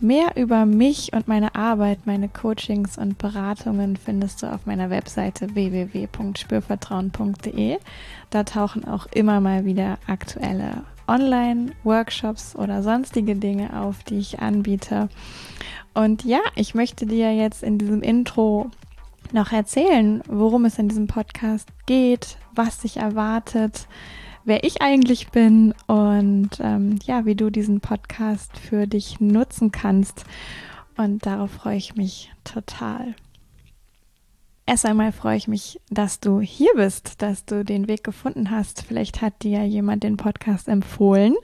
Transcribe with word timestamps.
Mehr 0.00 0.36
über 0.36 0.64
mich 0.64 1.12
und 1.12 1.26
meine 1.26 1.56
Arbeit, 1.56 2.06
meine 2.06 2.28
Coachings 2.28 2.96
und 2.96 3.18
Beratungen 3.18 3.96
findest 3.96 4.42
du 4.42 4.46
auf 4.46 4.64
meiner 4.64 4.90
Webseite 4.90 5.56
www.spürvertrauen.de. 5.56 7.78
Da 8.30 8.44
tauchen 8.44 8.84
auch 8.84 9.06
immer 9.06 9.40
mal 9.40 9.64
wieder 9.64 9.98
aktuelle 10.06 10.84
Online-Workshops 11.08 12.54
oder 12.54 12.84
sonstige 12.84 13.34
Dinge 13.34 13.76
auf, 13.80 14.04
die 14.04 14.18
ich 14.18 14.38
anbiete. 14.38 15.08
Und 15.94 16.24
ja, 16.24 16.42
ich 16.54 16.76
möchte 16.76 17.04
dir 17.04 17.34
jetzt 17.34 17.64
in 17.64 17.78
diesem 17.78 18.02
Intro 18.02 18.70
noch 19.32 19.50
erzählen, 19.50 20.22
worum 20.28 20.64
es 20.64 20.78
in 20.78 20.88
diesem 20.88 21.08
Podcast 21.08 21.70
geht, 21.86 22.38
was 22.54 22.78
dich 22.78 22.98
erwartet, 22.98 23.88
wer 24.48 24.64
ich 24.64 24.80
eigentlich 24.80 25.28
bin 25.28 25.74
und 25.86 26.50
ähm, 26.60 26.98
ja, 27.04 27.26
wie 27.26 27.34
du 27.34 27.50
diesen 27.50 27.80
Podcast 27.80 28.56
für 28.58 28.86
dich 28.86 29.20
nutzen 29.20 29.70
kannst. 29.70 30.24
Und 30.96 31.26
darauf 31.26 31.50
freue 31.50 31.76
ich 31.76 31.94
mich 31.94 32.32
total. 32.44 33.14
Erst 34.64 34.84
einmal 34.84 35.12
freue 35.12 35.36
ich 35.36 35.48
mich, 35.48 35.80
dass 35.90 36.20
du 36.20 36.40
hier 36.40 36.70
bist, 36.74 37.22
dass 37.22 37.44
du 37.44 37.64
den 37.64 37.88
Weg 37.88 38.04
gefunden 38.04 38.50
hast. 38.50 38.82
Vielleicht 38.82 39.22
hat 39.22 39.42
dir 39.42 39.64
jemand 39.64 40.02
den 40.02 40.16
Podcast 40.16 40.68
empfohlen. 40.68 41.34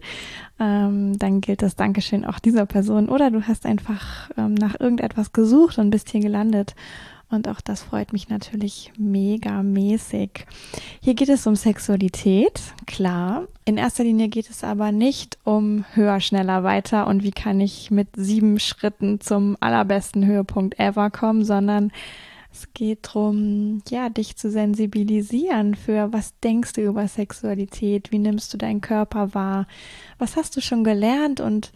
Ähm, 0.58 1.18
dann 1.18 1.40
gilt 1.40 1.62
das 1.62 1.76
Dankeschön 1.76 2.24
auch 2.24 2.38
dieser 2.38 2.66
Person. 2.66 3.08
Oder 3.08 3.30
du 3.30 3.46
hast 3.46 3.64
einfach 3.64 4.30
ähm, 4.36 4.54
nach 4.54 4.78
irgendetwas 4.80 5.32
gesucht 5.32 5.78
und 5.78 5.90
bist 5.90 6.10
hier 6.10 6.20
gelandet. 6.20 6.74
Und 7.34 7.48
auch 7.48 7.60
das 7.60 7.82
freut 7.82 8.12
mich 8.12 8.28
natürlich 8.28 8.92
mega 8.96 9.62
mäßig. 9.62 10.46
Hier 11.00 11.14
geht 11.14 11.28
es 11.28 11.46
um 11.46 11.56
Sexualität, 11.56 12.60
klar. 12.86 13.48
In 13.64 13.76
erster 13.76 14.04
Linie 14.04 14.28
geht 14.28 14.48
es 14.50 14.62
aber 14.62 14.92
nicht 14.92 15.38
um 15.42 15.84
höher, 15.94 16.20
schneller, 16.20 16.62
weiter 16.62 17.06
und 17.06 17.24
wie 17.24 17.32
kann 17.32 17.60
ich 17.60 17.90
mit 17.90 18.08
sieben 18.16 18.60
Schritten 18.60 19.20
zum 19.20 19.56
allerbesten 19.58 20.24
Höhepunkt 20.24 20.78
ever 20.78 21.10
kommen, 21.10 21.44
sondern 21.44 21.90
es 22.52 22.72
geht 22.72 23.08
darum, 23.08 23.82
ja, 23.88 24.10
dich 24.10 24.36
zu 24.36 24.48
sensibilisieren 24.48 25.74
für 25.74 26.12
was 26.12 26.38
denkst 26.38 26.74
du 26.74 26.82
über 26.82 27.08
Sexualität, 27.08 28.12
wie 28.12 28.20
nimmst 28.20 28.54
du 28.54 28.58
deinen 28.58 28.80
Körper 28.80 29.34
wahr, 29.34 29.66
was 30.18 30.36
hast 30.36 30.56
du 30.56 30.60
schon 30.60 30.84
gelernt 30.84 31.40
und 31.40 31.72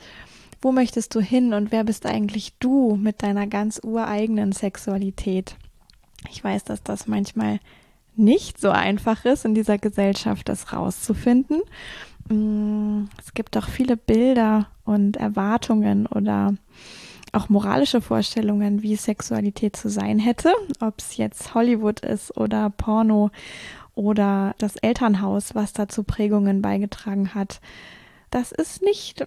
wo 0.61 0.73
möchtest 0.73 1.14
du 1.14 1.20
hin 1.20 1.55
und 1.55 1.73
wer 1.73 1.84
bist 1.84 2.06
eigentlich 2.06 2.55
du 2.59 2.97
mit 2.97 3.23
deiner 3.23 3.47
ganz 3.47 3.81
ureigenen 3.83 4.53
Sexualität? 4.53 5.56
Ich 6.31 6.42
weiß, 6.42 6.65
dass 6.65 6.83
das 6.83 7.06
manchmal 7.06 7.61
nicht 8.17 8.61
so 8.61 8.70
einfach 8.70 9.25
ist, 9.25 9.45
in 9.45 9.55
dieser 9.55 9.78
Gesellschaft 9.78 10.48
das 10.48 10.73
rauszufinden. 10.73 11.62
Mm, 12.28 13.05
es 13.19 13.33
gibt 13.34 13.56
auch 13.56 13.69
viele 13.69 13.97
Bilder 13.97 14.67
und 14.84 15.17
Erwartungen 15.17 16.06
oder 16.06 16.55
auch 17.33 17.48
moralische 17.48 18.00
Vorstellungen, 18.00 18.83
wie 18.83 18.97
Sexualität 18.97 19.77
zu 19.77 19.89
sein 19.89 20.19
hätte, 20.19 20.53
ob 20.81 20.95
es 20.98 21.17
jetzt 21.17 21.55
Hollywood 21.55 22.00
ist 22.00 22.37
oder 22.37 22.70
Porno 22.70 23.31
oder 23.95 24.55
das 24.59 24.77
Elternhaus, 24.77 25.54
was 25.54 25.72
dazu 25.72 26.03
Prägungen 26.03 26.62
beigetragen 26.62 27.34
hat. 27.34 27.60
Das 28.31 28.53
ist 28.53 28.83
nicht 28.83 29.27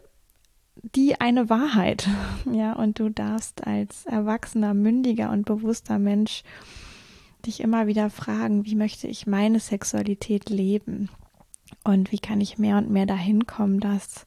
die 0.75 1.19
eine 1.19 1.49
Wahrheit. 1.49 2.07
Ja, 2.51 2.73
und 2.73 2.99
du 2.99 3.09
darfst 3.09 3.65
als 3.65 4.05
erwachsener, 4.07 4.73
mündiger 4.73 5.29
und 5.29 5.45
bewusster 5.45 5.99
Mensch 5.99 6.43
dich 7.45 7.61
immer 7.61 7.87
wieder 7.87 8.09
fragen, 8.09 8.65
wie 8.65 8.75
möchte 8.75 9.07
ich 9.07 9.27
meine 9.27 9.59
Sexualität 9.59 10.49
leben? 10.49 11.09
Und 11.83 12.11
wie 12.11 12.19
kann 12.19 12.41
ich 12.41 12.57
mehr 12.57 12.77
und 12.77 12.89
mehr 12.89 13.05
dahin 13.05 13.45
kommen, 13.45 13.79
dass 13.79 14.25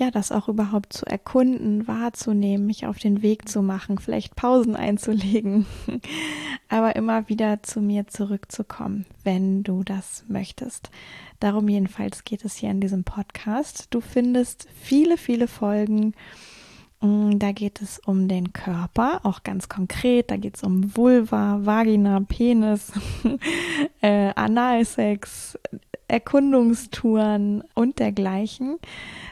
ja, 0.00 0.10
das 0.10 0.32
auch 0.32 0.48
überhaupt 0.48 0.94
zu 0.94 1.04
erkunden, 1.04 1.86
wahrzunehmen, 1.86 2.66
mich 2.66 2.86
auf 2.86 2.98
den 2.98 3.20
Weg 3.20 3.46
zu 3.46 3.60
machen, 3.60 3.98
vielleicht 3.98 4.34
Pausen 4.34 4.74
einzulegen, 4.74 5.66
aber 6.70 6.96
immer 6.96 7.28
wieder 7.28 7.62
zu 7.62 7.82
mir 7.82 8.06
zurückzukommen, 8.06 9.04
wenn 9.24 9.62
du 9.62 9.84
das 9.84 10.24
möchtest. 10.26 10.90
Darum 11.38 11.68
jedenfalls 11.68 12.24
geht 12.24 12.46
es 12.46 12.56
hier 12.56 12.70
in 12.70 12.80
diesem 12.80 13.04
Podcast. 13.04 13.88
Du 13.90 14.00
findest 14.00 14.68
viele, 14.72 15.18
viele 15.18 15.46
Folgen. 15.46 16.14
Mm, 17.02 17.38
da 17.38 17.52
geht 17.52 17.82
es 17.82 17.98
um 17.98 18.26
den 18.26 18.54
Körper, 18.54 19.20
auch 19.24 19.42
ganz 19.42 19.68
konkret. 19.68 20.30
Da 20.30 20.38
geht 20.38 20.56
es 20.56 20.62
um 20.62 20.96
Vulva, 20.96 21.60
Vagina, 21.62 22.20
Penis, 22.20 22.90
äh, 24.00 24.32
Analsex, 24.34 25.58
Erkundungstouren 26.10 27.62
und 27.74 27.98
dergleichen. 27.98 28.78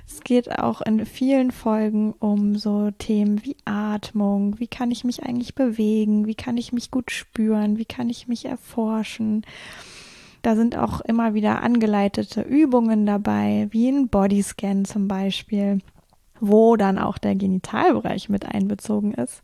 Es 0.06 0.20
geht 0.20 0.58
auch 0.58 0.80
in 0.80 1.04
vielen 1.04 1.50
Folgen 1.50 2.14
um 2.18 2.56
so 2.56 2.90
Themen 2.92 3.44
wie 3.44 3.56
Atmung, 3.64 4.58
wie 4.58 4.68
kann 4.68 4.90
ich 4.90 5.04
mich 5.04 5.22
eigentlich 5.22 5.54
bewegen, 5.54 6.26
wie 6.26 6.34
kann 6.34 6.56
ich 6.56 6.72
mich 6.72 6.90
gut 6.90 7.10
spüren, 7.10 7.78
wie 7.78 7.84
kann 7.84 8.08
ich 8.08 8.28
mich 8.28 8.46
erforschen. 8.46 9.44
Da 10.42 10.56
sind 10.56 10.78
auch 10.78 11.00
immer 11.00 11.34
wieder 11.34 11.62
angeleitete 11.62 12.42
Übungen 12.42 13.04
dabei, 13.04 13.68
wie 13.70 13.88
ein 13.88 14.08
Bodyscan 14.08 14.84
zum 14.84 15.08
Beispiel, 15.08 15.80
wo 16.40 16.76
dann 16.76 16.98
auch 16.98 17.18
der 17.18 17.34
Genitalbereich 17.34 18.28
mit 18.28 18.46
einbezogen 18.46 19.12
ist 19.14 19.42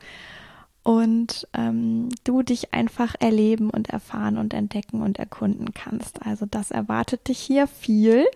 und 0.84 1.48
ähm, 1.54 2.10
du 2.22 2.42
dich 2.42 2.72
einfach 2.72 3.16
erleben 3.18 3.70
und 3.70 3.88
erfahren 3.88 4.38
und 4.38 4.54
entdecken 4.54 5.02
und 5.02 5.18
erkunden 5.18 5.74
kannst. 5.74 6.24
Also 6.24 6.46
das 6.46 6.70
erwartet 6.70 7.26
dich 7.28 7.40
hier 7.40 7.66
viel. 7.66 8.26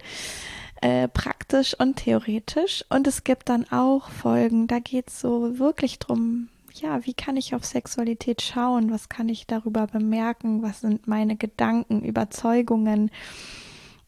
Äh, 0.80 1.08
praktisch 1.08 1.74
und 1.78 1.96
theoretisch. 1.96 2.84
Und 2.88 3.08
es 3.08 3.24
gibt 3.24 3.48
dann 3.48 3.68
auch 3.70 4.10
Folgen, 4.10 4.68
da 4.68 4.78
geht 4.78 5.08
es 5.08 5.20
so 5.20 5.58
wirklich 5.58 5.98
drum, 5.98 6.48
ja, 6.72 7.04
wie 7.04 7.14
kann 7.14 7.36
ich 7.36 7.54
auf 7.54 7.64
Sexualität 7.64 8.42
schauen? 8.42 8.92
Was 8.92 9.08
kann 9.08 9.28
ich 9.28 9.48
darüber 9.48 9.88
bemerken? 9.88 10.62
Was 10.62 10.82
sind 10.82 11.08
meine 11.08 11.34
Gedanken, 11.34 12.04
Überzeugungen? 12.04 13.10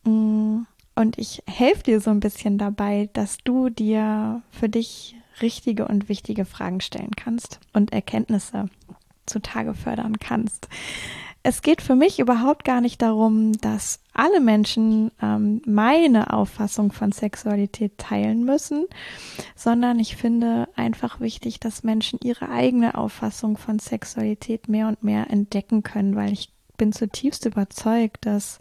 Mm, 0.05 0.61
und 0.95 1.19
ich 1.19 1.43
helfe 1.47 1.83
dir 1.83 2.01
so 2.01 2.11
ein 2.11 2.21
bisschen 2.21 2.57
dabei, 2.57 3.09
dass 3.12 3.39
du 3.39 3.69
dir 3.69 4.43
für 4.53 4.69
dich 4.69 5.17
richtige 5.41 5.87
und 5.89 6.09
wichtige 6.09 6.45
Fragen 6.45 6.81
stellen 6.81 7.13
kannst 7.17 7.61
und 7.73 7.93
Erkenntnisse 7.93 8.69
zutage 9.27 9.75
fördern 9.75 10.19
kannst. 10.19 10.69
Es 11.43 11.63
geht 11.63 11.81
für 11.81 11.95
mich 11.95 12.19
überhaupt 12.19 12.65
gar 12.65 12.83
nicht 12.83 13.01
darum, 13.01 13.53
dass 13.53 14.01
alle 14.13 14.41
Menschen 14.41 15.11
ähm, 15.23 15.63
meine 15.65 16.35
Auffassung 16.35 16.93
von 16.93 17.13
Sexualität 17.13 17.97
teilen 17.97 18.45
müssen, 18.45 18.87
sondern 19.57 19.99
ich 19.99 20.17
finde 20.17 20.69
einfach 20.77 21.19
wichtig, 21.21 21.59
dass 21.59 21.83
Menschen 21.83 22.19
ihre 22.23 22.51
eigene 22.51 22.95
Auffassung 22.95 23.57
von 23.57 23.79
Sexualität 23.79 24.69
mehr 24.69 24.89
und 24.89 25.03
mehr 25.03 25.31
entdecken 25.31 25.83
können, 25.83 26.15
weil 26.15 26.31
ich 26.31 26.51
bin 26.77 26.93
zutiefst 26.93 27.47
überzeugt, 27.47 28.27
dass 28.27 28.61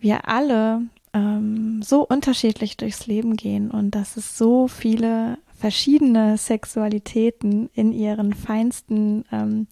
wir 0.00 0.28
alle 0.28 0.82
ähm, 1.14 1.82
so 1.82 2.06
unterschiedlich 2.06 2.76
durchs 2.76 3.06
Leben 3.06 3.36
gehen 3.36 3.70
und 3.70 3.92
dass 3.92 4.16
es 4.16 4.36
so 4.36 4.68
viele 4.68 5.38
verschiedene 5.58 6.38
Sexualitäten 6.38 7.70
in 7.74 7.92
ihren 7.92 8.34
feinsten 8.34 9.24
ähm, 9.30 9.66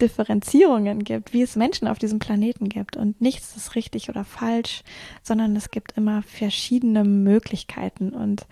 Differenzierungen 0.00 1.04
gibt, 1.04 1.32
wie 1.32 1.42
es 1.42 1.56
Menschen 1.56 1.86
auf 1.86 1.98
diesem 1.98 2.18
Planeten 2.18 2.68
gibt. 2.68 2.96
Und 2.96 3.20
nichts 3.20 3.56
ist 3.56 3.76
richtig 3.76 4.08
oder 4.08 4.24
falsch, 4.24 4.82
sondern 5.22 5.54
es 5.54 5.70
gibt 5.70 5.96
immer 5.96 6.22
verschiedene 6.22 7.04
Möglichkeiten. 7.04 8.10
Und 8.10 8.46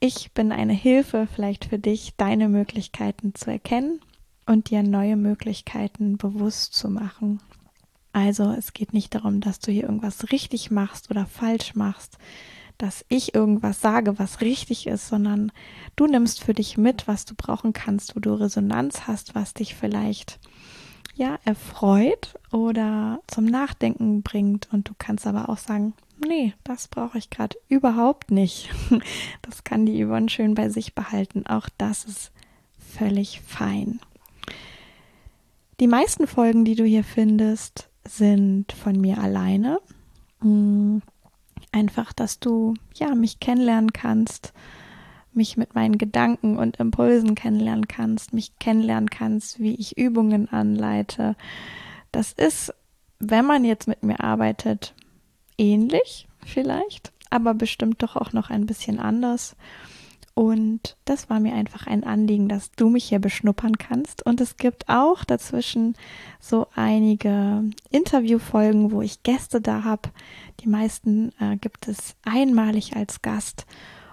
ich 0.00 0.32
bin 0.32 0.50
eine 0.50 0.72
Hilfe 0.72 1.28
vielleicht 1.32 1.66
für 1.66 1.78
dich, 1.78 2.14
deine 2.16 2.48
Möglichkeiten 2.48 3.34
zu 3.34 3.50
erkennen 3.50 4.00
und 4.46 4.70
dir 4.70 4.82
neue 4.82 5.16
Möglichkeiten 5.16 6.16
bewusst 6.16 6.72
zu 6.72 6.88
machen. 6.88 7.40
Also 8.18 8.50
es 8.50 8.72
geht 8.72 8.92
nicht 8.94 9.14
darum, 9.14 9.40
dass 9.40 9.60
du 9.60 9.70
hier 9.70 9.84
irgendwas 9.84 10.32
richtig 10.32 10.72
machst 10.72 11.08
oder 11.08 11.24
falsch 11.24 11.76
machst, 11.76 12.18
dass 12.76 13.04
ich 13.08 13.32
irgendwas 13.32 13.80
sage, 13.80 14.18
was 14.18 14.40
richtig 14.40 14.88
ist, 14.88 15.06
sondern 15.06 15.52
du 15.94 16.08
nimmst 16.08 16.42
für 16.42 16.52
dich 16.52 16.76
mit, 16.76 17.06
was 17.06 17.26
du 17.26 17.36
brauchen 17.36 17.72
kannst, 17.72 18.16
wo 18.16 18.20
du 18.20 18.34
Resonanz 18.34 19.06
hast, 19.06 19.36
was 19.36 19.54
dich 19.54 19.76
vielleicht 19.76 20.40
ja 21.14 21.38
erfreut 21.44 22.34
oder 22.50 23.20
zum 23.28 23.44
Nachdenken 23.44 24.22
bringt 24.22 24.68
und 24.72 24.88
du 24.88 24.94
kannst 24.98 25.24
aber 25.24 25.48
auch 25.48 25.58
sagen, 25.58 25.94
nee, 26.26 26.54
das 26.64 26.88
brauche 26.88 27.18
ich 27.18 27.30
gerade 27.30 27.56
überhaupt 27.68 28.32
nicht. 28.32 28.70
Das 29.42 29.62
kann 29.62 29.86
die 29.86 30.04
Yvonne 30.04 30.28
schön 30.28 30.54
bei 30.54 30.68
sich 30.68 30.94
behalten. 30.94 31.46
Auch 31.46 31.68
das 31.78 32.04
ist 32.04 32.32
völlig 32.78 33.40
fein. 33.40 34.00
Die 35.80 35.86
meisten 35.86 36.26
Folgen, 36.26 36.64
die 36.64 36.74
du 36.74 36.84
hier 36.84 37.04
findest, 37.04 37.88
sind 38.08 38.72
von 38.72 39.00
mir 39.00 39.18
alleine. 39.18 39.80
Mm, 40.40 40.98
einfach, 41.72 42.12
dass 42.12 42.40
du 42.40 42.74
ja 42.94 43.14
mich 43.14 43.40
kennenlernen 43.40 43.92
kannst, 43.92 44.52
mich 45.32 45.56
mit 45.56 45.74
meinen 45.74 45.98
Gedanken 45.98 46.58
und 46.58 46.78
Impulsen 46.78 47.34
kennenlernen 47.34 47.88
kannst, 47.88 48.32
mich 48.32 48.58
kennenlernen 48.58 49.10
kannst, 49.10 49.60
wie 49.60 49.74
ich 49.74 49.96
Übungen 49.96 50.48
anleite. 50.50 51.36
Das 52.12 52.32
ist, 52.32 52.74
wenn 53.18 53.44
man 53.44 53.64
jetzt 53.64 53.88
mit 53.88 54.02
mir 54.02 54.20
arbeitet, 54.20 54.94
ähnlich 55.56 56.26
vielleicht, 56.44 57.12
aber 57.30 57.54
bestimmt 57.54 58.02
doch 58.02 58.16
auch 58.16 58.32
noch 58.32 58.50
ein 58.50 58.66
bisschen 58.66 58.98
anders. 58.98 59.56
Und 60.38 60.96
das 61.04 61.28
war 61.28 61.40
mir 61.40 61.52
einfach 61.52 61.88
ein 61.88 62.04
Anliegen, 62.04 62.48
dass 62.48 62.70
du 62.70 62.90
mich 62.90 63.06
hier 63.06 63.18
beschnuppern 63.18 63.76
kannst. 63.76 64.24
Und 64.24 64.40
es 64.40 64.56
gibt 64.56 64.88
auch 64.88 65.24
dazwischen 65.24 65.96
so 66.38 66.68
einige 66.76 67.64
Interviewfolgen, 67.90 68.92
wo 68.92 69.02
ich 69.02 69.24
Gäste 69.24 69.60
da 69.60 69.82
habe. 69.82 70.10
Die 70.60 70.68
meisten 70.68 71.32
äh, 71.40 71.56
gibt 71.56 71.88
es 71.88 72.14
einmalig 72.24 72.94
als 72.94 73.20
Gast 73.20 73.66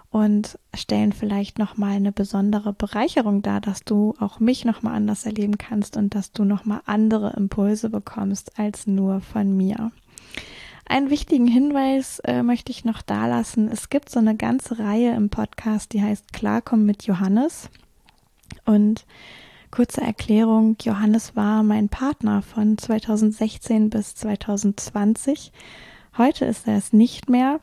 und 0.09 0.57
stellen 0.73 1.13
vielleicht 1.13 1.59
noch 1.59 1.77
mal 1.77 1.91
eine 1.91 2.11
besondere 2.11 2.73
Bereicherung 2.73 3.43
dar, 3.43 3.61
dass 3.61 3.83
du 3.83 4.15
auch 4.19 4.39
mich 4.39 4.65
noch 4.65 4.81
mal 4.81 4.95
anders 4.95 5.27
erleben 5.27 5.59
kannst 5.59 5.95
und 5.95 6.15
dass 6.15 6.31
du 6.31 6.43
noch 6.43 6.65
mal 6.65 6.81
andere 6.87 7.33
Impulse 7.37 7.91
bekommst 7.91 8.57
als 8.57 8.87
nur 8.87 9.21
von 9.21 9.55
mir. 9.55 9.91
Einen 10.87 11.09
wichtigen 11.09 11.47
Hinweis 11.47 12.19
äh, 12.19 12.43
möchte 12.43 12.71
ich 12.71 12.85
noch 12.85 13.01
dalassen. 13.01 13.69
Es 13.71 13.89
gibt 13.89 14.09
so 14.09 14.19
eine 14.19 14.35
ganze 14.35 14.77
Reihe 14.77 15.15
im 15.15 15.29
Podcast, 15.29 15.93
die 15.93 16.01
heißt 16.01 16.31
Klarkommen 16.31 16.85
mit 16.85 17.03
Johannes. 17.03 17.69
Und 18.65 19.05
kurze 19.71 20.01
Erklärung, 20.01 20.77
Johannes 20.81 21.35
war 21.35 21.63
mein 21.63 21.89
Partner 21.89 22.43
von 22.43 22.77
2016 22.77 23.89
bis 23.89 24.13
2020. 24.13 25.51
Heute 26.19 26.45
ist 26.45 26.67
er 26.67 26.77
es 26.77 26.93
nicht 26.93 27.29
mehr. 27.29 27.59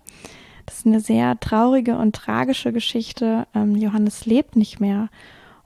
Das 0.67 0.79
ist 0.79 0.87
eine 0.87 1.01
sehr 1.01 1.39
traurige 1.39 1.97
und 1.99 2.17
tragische 2.17 2.73
Geschichte. 2.73 3.47
Ähm, 3.55 3.77
Johannes 3.77 4.27
lebt 4.27 4.57
nicht 4.57 4.81
mehr. 4.81 5.11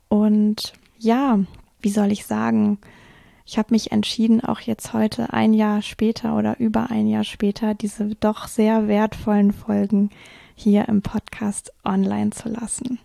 Und 0.08 0.74
ja, 0.98 1.40
wie 1.80 1.90
soll 1.90 2.12
ich 2.12 2.26
sagen, 2.26 2.78
ich 3.46 3.58
habe 3.58 3.72
mich 3.72 3.92
entschieden, 3.92 4.42
auch 4.42 4.60
jetzt 4.60 4.92
heute 4.92 5.32
ein 5.32 5.54
Jahr 5.54 5.80
später 5.80 6.36
oder 6.36 6.58
über 6.58 6.90
ein 6.90 7.06
Jahr 7.06 7.22
später 7.22 7.74
diese 7.74 8.16
doch 8.16 8.48
sehr 8.48 8.88
wertvollen 8.88 9.52
Folgen 9.52 10.10
hier 10.56 10.88
im 10.88 11.00
Podcast 11.00 11.72
online 11.84 12.30
zu 12.30 12.48
lassen. 12.48 12.98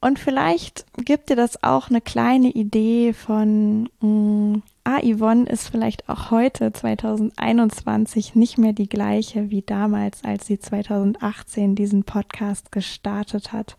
Und 0.00 0.18
vielleicht 0.18 0.86
gibt 0.96 1.30
dir 1.30 1.36
das 1.36 1.62
auch 1.62 1.88
eine 1.88 2.00
kleine 2.00 2.48
Idee 2.48 3.12
von, 3.12 3.88
mh, 4.00 4.08
mm, 4.08 4.62
ah, 4.84 5.00
Yvonne 5.02 5.46
ist 5.46 5.68
vielleicht 5.68 6.08
auch 6.08 6.30
heute 6.30 6.72
2021 6.72 8.34
nicht 8.34 8.58
mehr 8.58 8.72
die 8.72 8.88
gleiche 8.88 9.50
wie 9.50 9.62
damals, 9.62 10.24
als 10.24 10.46
sie 10.46 10.58
2018 10.58 11.74
diesen 11.74 12.04
Podcast 12.04 12.72
gestartet 12.72 13.52
hat. 13.52 13.76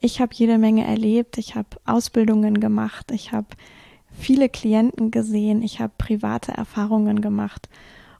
Ich 0.00 0.20
habe 0.20 0.34
jede 0.34 0.58
Menge 0.58 0.86
erlebt, 0.86 1.38
ich 1.38 1.54
habe 1.54 1.68
Ausbildungen 1.86 2.60
gemacht, 2.60 3.10
ich 3.10 3.32
habe 3.32 3.48
viele 4.18 4.48
Klienten 4.48 5.10
gesehen, 5.10 5.62
ich 5.62 5.80
habe 5.80 5.92
private 5.98 6.52
Erfahrungen 6.52 7.20
gemacht 7.20 7.68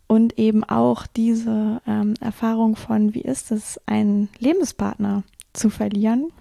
und 0.07 0.39
eben 0.39 0.63
auch 0.65 1.07
diese 1.07 1.81
ähm, 1.87 2.15
Erfahrung 2.21 2.77
von, 2.77 3.15
wie 3.15 3.23
ist 3.23 3.51
es, 3.51 3.81
einen 3.87 4.29
Lebenspartner 4.39 5.25
zu 5.53 5.71
verlieren. 5.71 6.33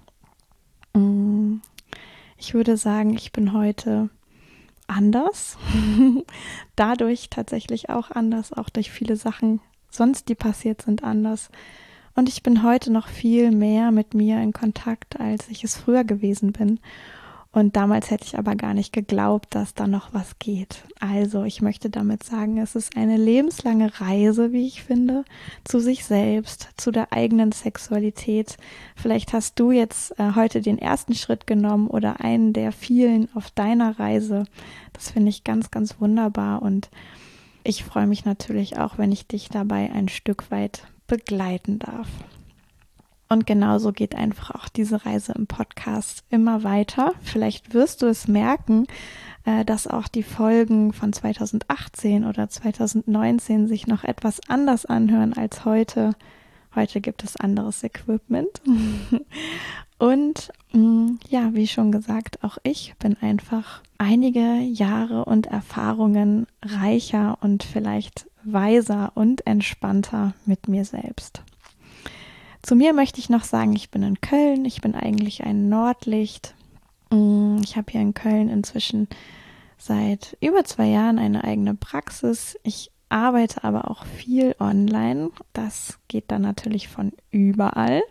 Mm, 0.94 1.56
ich 2.38 2.54
würde 2.54 2.76
sagen, 2.76 3.14
ich 3.14 3.32
bin 3.32 3.52
heute 3.52 4.10
anders, 4.86 5.58
dadurch 6.76 7.28
tatsächlich 7.30 7.90
auch 7.90 8.10
anders, 8.10 8.52
auch 8.52 8.68
durch 8.68 8.90
viele 8.90 9.16
Sachen 9.16 9.60
sonst, 9.90 10.28
die 10.28 10.34
passiert 10.34 10.82
sind, 10.82 11.02
anders. 11.02 11.50
Und 12.14 12.28
ich 12.28 12.42
bin 12.42 12.62
heute 12.62 12.92
noch 12.92 13.08
viel 13.08 13.50
mehr 13.50 13.90
mit 13.90 14.14
mir 14.14 14.40
in 14.40 14.52
Kontakt, 14.52 15.20
als 15.20 15.48
ich 15.48 15.64
es 15.64 15.76
früher 15.76 16.04
gewesen 16.04 16.52
bin. 16.52 16.80
Und 17.56 17.74
damals 17.74 18.10
hätte 18.10 18.26
ich 18.26 18.36
aber 18.36 18.54
gar 18.54 18.74
nicht 18.74 18.92
geglaubt, 18.92 19.54
dass 19.54 19.72
da 19.72 19.86
noch 19.86 20.12
was 20.12 20.38
geht. 20.38 20.84
Also 21.00 21.44
ich 21.44 21.62
möchte 21.62 21.88
damit 21.88 22.22
sagen, 22.22 22.58
es 22.58 22.74
ist 22.74 22.98
eine 22.98 23.16
lebenslange 23.16 23.98
Reise, 23.98 24.52
wie 24.52 24.66
ich 24.66 24.82
finde, 24.82 25.24
zu 25.64 25.80
sich 25.80 26.04
selbst, 26.04 26.68
zu 26.76 26.90
der 26.90 27.14
eigenen 27.14 27.52
Sexualität. 27.52 28.58
Vielleicht 28.94 29.32
hast 29.32 29.58
du 29.58 29.70
jetzt 29.70 30.18
äh, 30.18 30.32
heute 30.34 30.60
den 30.60 30.76
ersten 30.76 31.14
Schritt 31.14 31.46
genommen 31.46 31.88
oder 31.88 32.20
einen 32.20 32.52
der 32.52 32.72
vielen 32.72 33.34
auf 33.34 33.50
deiner 33.50 33.98
Reise. 33.98 34.44
Das 34.92 35.12
finde 35.12 35.30
ich 35.30 35.42
ganz, 35.42 35.70
ganz 35.70 35.98
wunderbar 35.98 36.60
und 36.60 36.90
ich 37.64 37.84
freue 37.84 38.06
mich 38.06 38.26
natürlich 38.26 38.76
auch, 38.76 38.98
wenn 38.98 39.12
ich 39.12 39.28
dich 39.28 39.48
dabei 39.48 39.90
ein 39.94 40.10
Stück 40.10 40.50
weit 40.50 40.82
begleiten 41.06 41.78
darf. 41.78 42.08
Und 43.28 43.46
genauso 43.46 43.92
geht 43.92 44.14
einfach 44.14 44.50
auch 44.52 44.68
diese 44.68 45.04
Reise 45.04 45.32
im 45.32 45.46
Podcast 45.46 46.24
immer 46.30 46.62
weiter. 46.62 47.12
Vielleicht 47.22 47.74
wirst 47.74 48.02
du 48.02 48.06
es 48.06 48.28
merken, 48.28 48.86
äh, 49.44 49.64
dass 49.64 49.86
auch 49.86 50.08
die 50.08 50.22
Folgen 50.22 50.92
von 50.92 51.12
2018 51.12 52.24
oder 52.24 52.48
2019 52.48 53.66
sich 53.66 53.86
noch 53.86 54.04
etwas 54.04 54.40
anders 54.48 54.86
anhören 54.86 55.32
als 55.32 55.64
heute. 55.64 56.14
Heute 56.74 57.00
gibt 57.00 57.24
es 57.24 57.36
anderes 57.36 57.82
Equipment. 57.82 58.60
und 59.98 60.52
mm, 60.72 61.14
ja, 61.28 61.54
wie 61.54 61.66
schon 61.66 61.90
gesagt, 61.90 62.44
auch 62.44 62.58
ich 62.62 62.94
bin 62.98 63.16
einfach 63.20 63.82
einige 63.98 64.58
Jahre 64.60 65.24
und 65.24 65.46
Erfahrungen 65.46 66.46
reicher 66.62 67.38
und 67.40 67.64
vielleicht 67.64 68.26
weiser 68.44 69.12
und 69.14 69.46
entspannter 69.46 70.34
mit 70.44 70.68
mir 70.68 70.84
selbst. 70.84 71.42
Zu 72.66 72.74
mir 72.74 72.92
möchte 72.92 73.20
ich 73.20 73.30
noch 73.30 73.44
sagen, 73.44 73.76
ich 73.76 73.92
bin 73.92 74.02
in 74.02 74.20
Köln. 74.20 74.64
Ich 74.64 74.80
bin 74.80 74.96
eigentlich 74.96 75.44
ein 75.44 75.68
Nordlicht. 75.68 76.56
Mm, 77.12 77.58
ich 77.62 77.76
habe 77.76 77.92
hier 77.92 78.00
in 78.00 78.12
Köln 78.12 78.48
inzwischen 78.48 79.06
seit 79.78 80.36
über 80.40 80.64
zwei 80.64 80.86
Jahren 80.86 81.20
eine 81.20 81.44
eigene 81.44 81.76
Praxis. 81.76 82.58
Ich 82.64 82.90
arbeite 83.08 83.62
aber 83.62 83.88
auch 83.88 84.04
viel 84.04 84.56
online. 84.58 85.30
Das 85.52 86.00
geht 86.08 86.24
dann 86.32 86.42
natürlich 86.42 86.88
von 86.88 87.12
überall. 87.30 88.02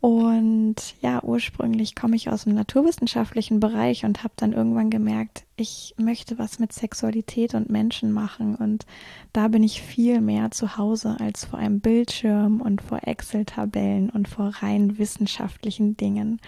Und 0.00 0.76
ja, 1.02 1.22
ursprünglich 1.22 1.94
komme 1.94 2.16
ich 2.16 2.30
aus 2.30 2.44
dem 2.44 2.54
naturwissenschaftlichen 2.54 3.60
Bereich 3.60 4.06
und 4.06 4.24
habe 4.24 4.32
dann 4.36 4.54
irgendwann 4.54 4.88
gemerkt, 4.88 5.44
ich 5.56 5.94
möchte 5.98 6.38
was 6.38 6.58
mit 6.58 6.72
Sexualität 6.72 7.54
und 7.54 7.68
Menschen 7.68 8.10
machen. 8.10 8.54
Und 8.54 8.86
da 9.34 9.48
bin 9.48 9.62
ich 9.62 9.82
viel 9.82 10.22
mehr 10.22 10.50
zu 10.52 10.78
Hause 10.78 11.16
als 11.20 11.44
vor 11.44 11.58
einem 11.58 11.80
Bildschirm 11.80 12.62
und 12.62 12.80
vor 12.80 13.00
Excel-Tabellen 13.06 14.08
und 14.08 14.26
vor 14.26 14.48
rein 14.62 14.96
wissenschaftlichen 14.98 15.98
Dingen. 15.98 16.40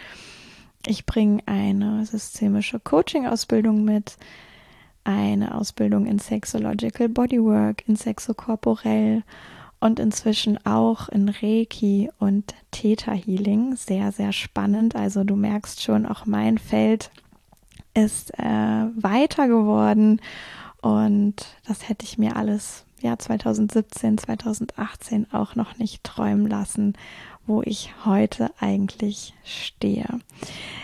Ich 0.87 1.05
bringe 1.05 1.43
eine 1.45 2.07
systemische 2.07 2.81
Coaching-Ausbildung 2.81 3.85
mit, 3.85 4.17
eine 5.05 5.55
Ausbildung 5.55 6.07
in 6.07 6.19
Sexological 6.19 7.11
Bodywork, 7.11 7.87
in 7.87 7.97
Sexokorporell 7.97 9.25
und 9.83 9.99
inzwischen 9.99 10.65
auch 10.65 11.09
in 11.09 11.29
Reiki 11.29 12.09
und 12.21 12.55
Theta 12.71 13.12
Healing. 13.12 13.75
Sehr, 13.75 14.12
sehr 14.12 14.33
spannend. 14.33 14.95
Also 14.95 15.25
du 15.25 15.35
merkst 15.35 15.83
schon, 15.83 16.07
auch 16.07 16.25
mein 16.25 16.59
Feld 16.59 17.11
ist 17.93 18.33
äh, 18.39 18.45
weiter 18.95 19.49
geworden 19.49 20.21
und 20.81 21.35
das 21.67 21.89
hätte 21.89 22.05
ich 22.05 22.17
mir 22.17 22.37
alles 22.37 22.85
ja 23.01 23.19
2017, 23.19 24.19
2018 24.19 25.33
auch 25.33 25.57
noch 25.57 25.77
nicht 25.79 26.05
träumen 26.05 26.47
lassen, 26.47 26.95
wo 27.45 27.61
ich 27.62 27.93
heute 28.05 28.53
eigentlich 28.61 29.35
stehe. 29.45 30.07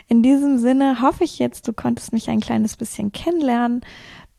In 0.09 0.25
diesem 0.25 0.59
Sinne 0.59 1.01
hoffe 1.01 1.23
ich 1.23 1.39
jetzt, 1.39 1.69
du 1.69 1.73
konntest 1.73 2.13
mich 2.13 2.29
ein 2.29 2.41
kleines 2.41 2.77
bisschen 2.77 3.13
kennenlernen 3.13 3.83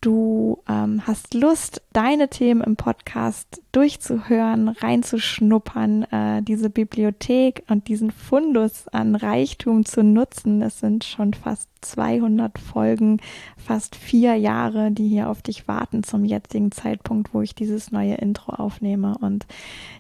du 0.01 0.63
ähm, 0.68 1.06
hast 1.06 1.34
Lust, 1.34 1.82
deine 1.94 2.29
Themen 2.29 2.62
im 2.62 2.75
Podcast 2.75 3.62
durchzuhören, 3.72 4.70
reinzuschnuppern, 4.70 6.03
äh, 6.03 6.41
diese 6.41 6.70
Bibliothek 6.70 7.63
und 7.68 7.88
diesen 7.88 8.12
Fundus 8.12 8.88
an 8.88 9.15
Reichtum 9.15 9.86
zu 9.86 10.03
nutzen. 10.03 10.62
Es 10.62 10.79
sind 10.79 11.03
schon 11.03 11.34
fast 11.34 11.70
200 11.82 12.58
Folgen, 12.58 13.20
fast 13.58 13.96
vier 13.96 14.36
Jahre, 14.36 14.91
die 14.91 15.08
hier 15.08 15.29
auf 15.29 15.41
dich 15.41 15.68
warten 15.68 16.03
zum 16.03 16.25
jetzigen 16.25 16.72
Zeitpunkt, 16.72 17.34
wo 17.34 17.41
ich 17.41 17.56
dieses 17.56 17.91
neue 17.91 18.15
Intro 18.15 18.53
aufnehme. 18.53 19.18
Und 19.20 19.46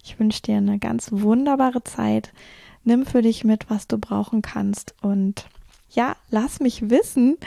ich 0.03 0.19
wünsche 0.19 0.41
dir 0.41 0.57
eine 0.57 0.79
ganz 0.79 1.11
wunderbare 1.11 1.83
Zeit. 1.83 2.31
Nimm 2.83 3.05
für 3.05 3.21
dich 3.21 3.43
mit, 3.43 3.69
was 3.69 3.87
du 3.87 3.97
brauchen 3.97 4.41
kannst 4.41 4.95
und 5.01 5.45
ja, 5.91 6.15
lass 6.29 6.59
mich 6.59 6.89
wissen, 6.89 7.37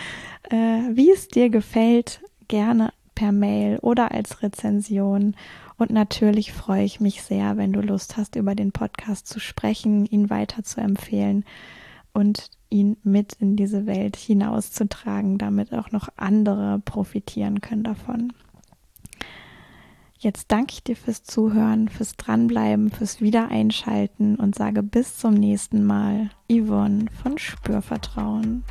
äh, 0.51 0.57
wie 0.91 1.11
es 1.11 1.29
dir 1.29 1.49
gefällt, 1.49 2.21
gerne 2.53 2.93
per 3.15 3.33
Mail 3.33 3.79
oder 3.79 4.13
als 4.13 4.43
Rezension. 4.43 5.35
Und 5.79 5.91
natürlich 5.91 6.53
freue 6.53 6.85
ich 6.85 7.01
mich 7.01 7.23
sehr, 7.23 7.57
wenn 7.57 7.73
du 7.73 7.81
Lust 7.81 8.19
hast, 8.19 8.37
über 8.37 8.55
den 8.55 8.73
Podcast 8.73 9.27
zu 9.27 9.41
sprechen, 9.41 10.05
ihn 10.05 10.29
weiter 10.29 10.63
zu 10.63 10.83
empfehlen 10.83 11.47
und 12.13 12.51
ihn 12.69 12.99
mit 13.05 13.33
in 13.41 13.57
diese 13.57 13.87
Welt 13.87 14.17
hinauszutragen, 14.17 15.39
damit 15.39 15.73
auch 15.73 15.93
noch 15.93 16.11
andere 16.17 16.79
profitieren 16.85 17.63
können 17.63 17.85
davon. 17.85 18.35
Jetzt 20.19 20.53
danke 20.53 20.75
ich 20.75 20.85
dir 20.85 20.95
fürs 20.95 21.25
Zuhören, 21.25 21.89
fürs 21.89 22.17
Dranbleiben, 22.17 22.91
fürs 22.91 23.23
Wiedereinschalten 23.23 24.37
und 24.37 24.55
sage 24.55 24.83
bis 24.83 25.17
zum 25.17 25.33
nächsten 25.35 25.85
Mal. 25.85 26.29
Yvonne 26.51 27.07
von 27.23 27.39
Spürvertrauen. 27.39 28.63